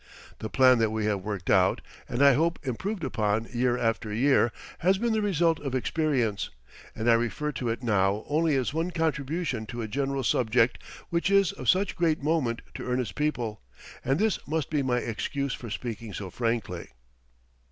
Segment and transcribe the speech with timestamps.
[0.39, 4.51] The plan that we have worked out, and I hope improved upon year after year,
[4.79, 6.49] has been the result of experience,
[6.95, 10.79] and I refer to it now only as one contribution to a general subject
[11.11, 13.61] which is of such great moment to earnest people;
[14.03, 16.89] and this must be my excuse for speaking so frankly.